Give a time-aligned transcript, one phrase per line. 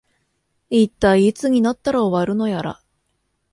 [0.71, 2.81] いったい、いつになったら終わるのやら